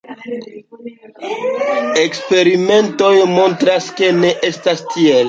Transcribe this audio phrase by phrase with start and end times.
[2.03, 5.17] Eksperimentoj montras ke ne estas tiel.